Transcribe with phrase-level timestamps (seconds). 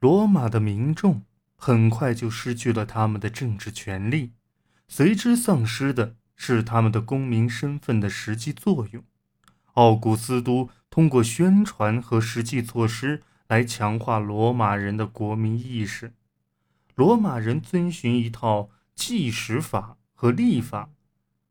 [0.00, 1.24] 罗马的民众
[1.56, 4.32] 很快就失去了他们的政治权利，
[4.88, 9.04] 随之丧失的是他们的公民身份的实际作用。
[9.74, 16.14] 奥古斯都通过宣传和实际措施来强化罗马人的国民意识。
[16.94, 20.88] 罗马人遵循一套计时法和历法，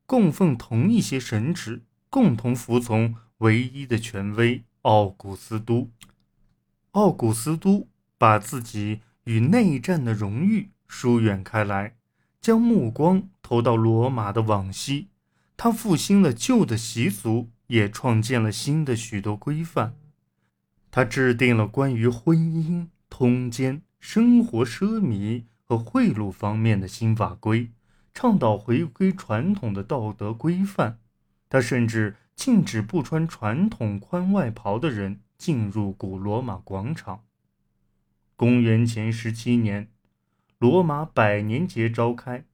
[0.07, 5.91] 供奉同一些神职，共同服从唯一的权威奥古斯都。
[6.93, 7.87] 奥古斯都。
[8.19, 11.95] 把自己与内战的荣誉疏远开来，
[12.41, 15.07] 将目光投到罗马的往昔。
[15.55, 19.95] 他复兴了旧的习俗，也创建了新的许多规范。
[20.91, 27.71] 他制定了关于婚姻、通奸、生活奢靡和贿赂方面的新法规，
[28.13, 30.99] 倡导回归传统的道德规范。
[31.47, 37.23] 他甚至禁止不穿传统宽外袍的人进入古罗马广场。
[38.39, 39.89] 公元前十七年，
[40.59, 42.45] 罗马百年节召开，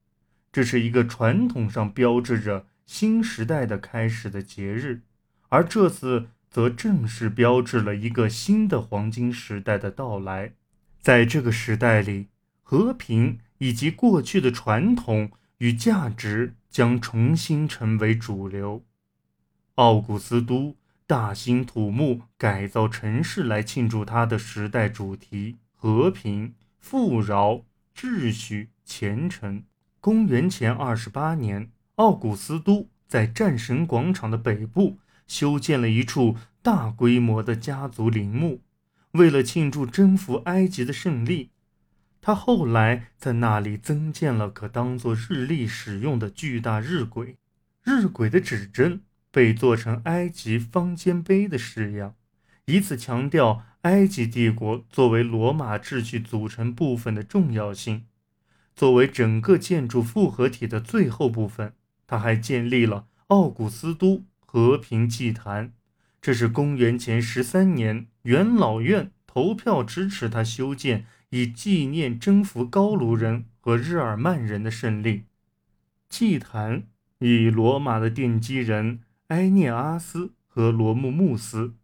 [0.50, 5.02] 这是一个传统上标志着新时代的开始的节日，
[5.48, 10.54] 而这次则正式标志了一个新的黄金时代的到来。
[11.00, 12.26] 在这个时代里，
[12.64, 18.82] 和平以及过去的传统与价值将重新成为主流。
[19.76, 20.74] 奥古斯都
[21.06, 25.58] 大兴土木改造城市来庆祝他的时代主题。
[25.86, 29.62] 和平、富饶、秩序、虔诚。
[30.00, 38.62] 公元前二十八年，奥古斯都在战神广场的北部修建了一处大规模的家族陵墓，
[39.12, 41.50] 为了庆祝征服埃及的胜利。
[42.20, 47.36] 他后来在那里增建了可当作日历使用的巨大日晷，
[47.84, 52.16] 日晷的指针被做成埃及方尖碑的式样，
[52.66, 53.64] 以此强调。
[53.82, 58.06] 埃及帝国作为罗马秩序组成部分的重要性，
[58.74, 61.72] 作为整个建筑复合体的最后部分，
[62.04, 65.72] 他还建立了奥古斯都和平祭坛。
[66.20, 75.26] 这是公元前十三年元老院投票支持他修建，以纪念征服高卢人和日耳曼人的胜利。
[76.08, 76.88] 祭坛
[77.20, 81.74] 以罗马的奠基人埃涅阿斯和罗慕穆斯。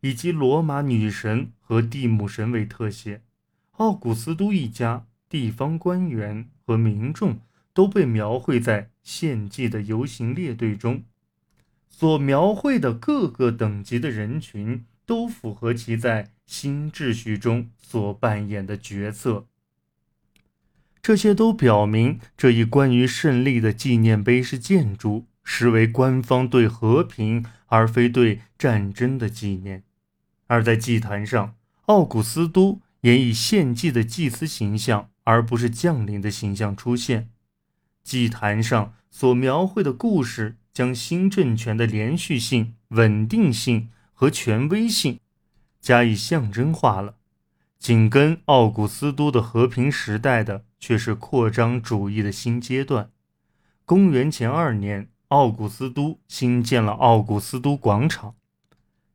[0.00, 3.22] 以及罗马女神和蒂姆神为特写，
[3.72, 7.40] 奥古斯都一家、地方官员和民众
[7.72, 11.02] 都被描绘在献祭的游行列队中。
[11.88, 19.46] 所描绘的各个等级的人群都符合其在新秩序中所扮演的角色。
[21.02, 29.82] 这些都表明，这一关于胜利的纪念碑式建筑实为官方对和平而非对战争的纪念。
[30.50, 31.54] 而在祭坛上，
[31.86, 37.30] 奥古斯都也以献祭的祭司形象，而不是将领的形象出现。
[38.02, 45.20] 祭坛上所描绘的故事，将新政权的连续性、稳定性和权威性
[45.80, 47.14] 加以象征化了。
[47.78, 53.12] 紧跟奥古斯都的和平时代的，却是扩张主义的新阶段。
[53.84, 58.34] 公元前二年，奥古斯都新建了奥古斯都广场。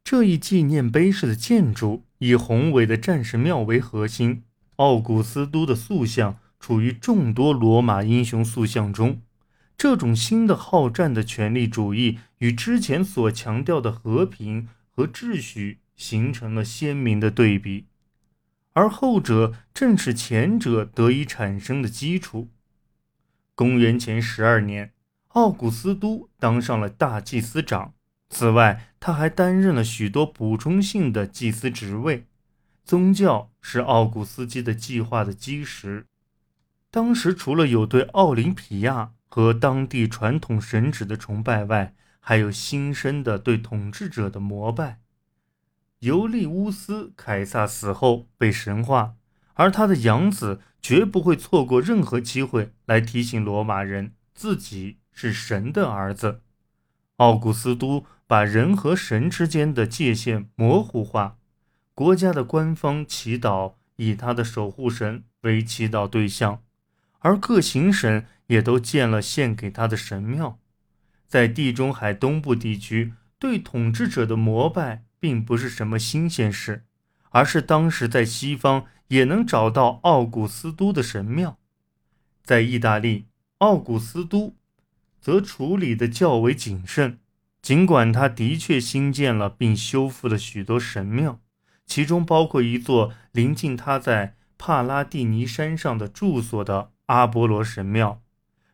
[0.06, 4.44] 这一纪念碑式的建筑以宏伟的战神庙为核心，
[4.76, 9.20] 奥古斯都的塑像处于众多罗马英雄塑像中。
[9.76, 17.88] 这种新的好战的权力主义与之前所强调的和平和秩序形成了鲜明的对比，
[18.74, 22.50] 而后者正是前者得以产生的基础。
[23.56, 24.94] 公元前十二年，
[25.30, 27.95] 奥古斯都当上了大祭司长。
[28.36, 32.28] 此外，他还担任了许多补充性的祭司职位。
[32.84, 36.06] 宗教是奥古斯基的计划的基石。
[36.92, 45.00] 当时，除了有对奥林匹亚和当地传统神祇的崇拜外，还有新生的对统治者的膜拜。
[46.00, 49.16] 尤利乌斯·凯撒死后被神化，
[49.54, 56.42] 而他的养子绝不会错过任何机会来提醒罗马人自己是神的儿子。
[57.16, 58.06] 奥古斯都。
[58.28, 61.38] 把人和神之间的界限模糊化，
[61.94, 66.62] 国家的官方祈祷以他的守护神为祈祷对象，
[67.20, 70.60] 而各行省也都建了献给他的神庙。
[71.28, 76.84] 在地中海东部地区，对统治者的膜拜并不是什么新鲜事，
[77.30, 81.58] 而是当时在西方也能找到奥古斯都的神庙。
[82.44, 83.26] 在意大利，
[83.60, 84.56] 奥古斯都
[85.20, 87.20] 则处理的较为谨慎。
[87.66, 91.40] 尽管他的确新建了并修复了许多神庙，
[91.88, 98.22] 其中包括一座临近他在帕拉蒂尼山上的住所的阿波罗神庙。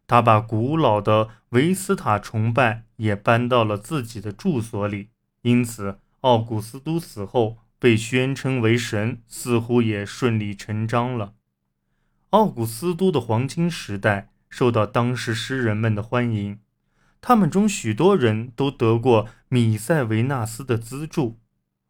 [0.07, 5.07] 他把古老的维斯塔崇拜也搬到了自己的住所里，
[5.43, 11.31] 因此奥古斯都死后被宣称为神，似乎也顺理成章了。
[12.31, 16.59] 奥古斯都的黄金时代受到当时诗人们的欢迎，
[17.21, 21.39] 他们中许多人都得过米塞维纳斯的资助，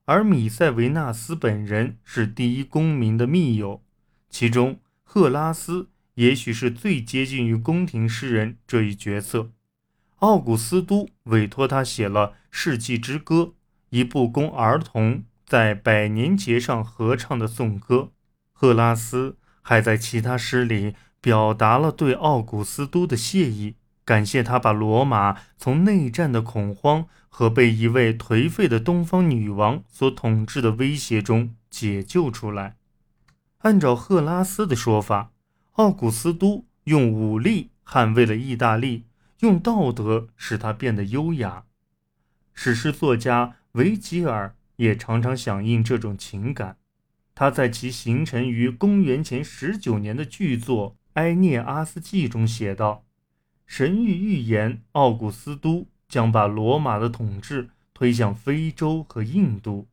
[0.05, 3.81] 而米塞维纳斯本人是第一公民的密友，
[4.29, 5.87] 其中赫拉斯。
[6.15, 9.51] 也许是最接近于宫廷诗人这一角色，
[10.17, 13.35] 奥古斯都委托他写了《世纪之歌》，
[13.91, 18.11] 一部供儿童在百年节上合唱的颂歌。
[18.51, 23.75] 赫拉斯还在其他诗里表达了对奥古斯都的谢意，
[24.05, 32.77] 感谢他把罗马从内战的恐慌和被一位颓废的东方女王所统治的威胁中解救出来。
[33.59, 35.31] 按照赫拉斯的说法。
[35.75, 39.05] 奥古斯都用武力捍卫了意大利，
[39.39, 41.63] 用道德使他变得优雅。
[42.53, 46.75] 史诗作家维吉尔也常常响应这种情感。
[47.33, 53.05] 他在其形成于公元前十九年的巨作《埃涅阿斯纪》中写道
[53.73, 59.87] ：“神谕预言，奥古斯都将把罗马的统治推向非洲和印度。”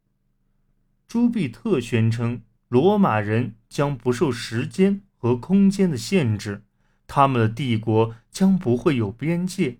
[1.06, 5.02] 朱庇特宣称，罗马人将不受时间。
[5.16, 6.62] 和空间的限制，
[7.06, 9.78] 他们的帝国将不会有边界。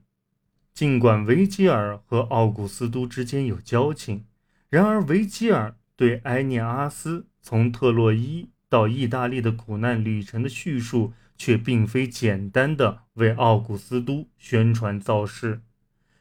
[0.75, 4.25] 尽管维吉尔和奥古斯都之间有交情，
[4.69, 15.63] 然而维吉尔对埃涅阿斯从特洛伊到意大利的苦难旅程的叙述，却并非简单的为奥古斯都宣传造势。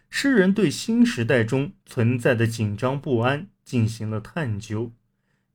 [0.10, 4.94] 诗人对新时代中存在的紧张不安进行了探究，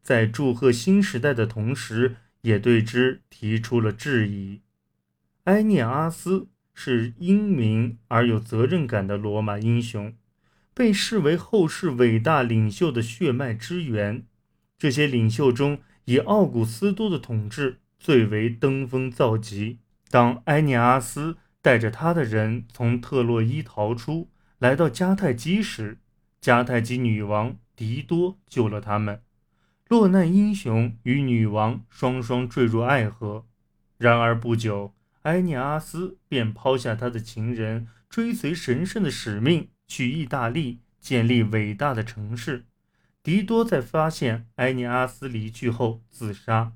[0.02, 2.16] 在祝贺新时代的同时。
[2.42, 4.62] 也对之提出了质疑。
[5.44, 10.12] 埃涅阿斯是英明而有责任感的罗马英雄，
[10.74, 14.26] 被视为后世伟大领袖的血脉之源。
[14.76, 19.78] 这些领袖中，以奥古斯都的统治最为登峰造极。
[20.10, 24.28] 当埃涅阿斯带着他的人从特洛伊逃出，
[24.58, 25.98] 来到迦太基时，
[26.42, 29.22] 迦太基女王狄多救了他们。
[29.88, 33.46] 落难英雄与女王双双坠入爱河，
[33.98, 42.64] 然而不久，埃涅阿斯便抛下他的情人，追随神圣的使命，去意大利建立伟大的城市。
[43.22, 46.72] 狄多在发现埃涅阿斯离去后自杀，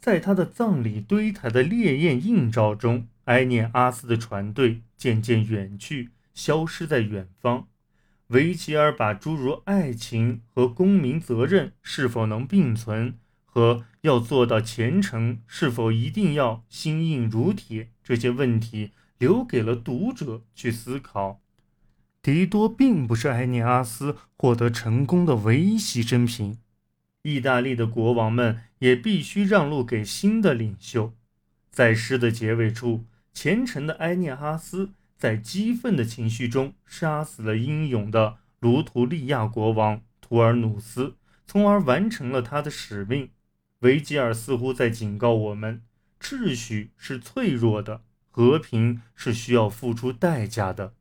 [0.00, 7.66] 在他的葬礼堆台的烈焰映照中，埃涅阿斯的船队渐渐远去，消失在远方。
[8.28, 21.40] 维吉尔把诸如爱情和公民责任是否能并存，和要做到虔诚是否一定要心硬如铁这些问题留给了读者去思考。
[22.20, 26.58] 迪多并不是埃涅阿斯获得成功的唯一牺牲品，
[27.22, 31.12] 意大利的国王们也必须让路给新的领袖。
[31.70, 34.90] 在诗的结尾处，虔诚的埃涅阿斯。
[35.16, 43.30] 在激愤的情绪中，杀死了英勇的卢图利亚国王图尔努斯，从而完成了他的使命。
[43.80, 45.82] 维吉尔似乎在警告我们：
[46.20, 50.94] 秩序是脆弱的，和平是需要付出代价的。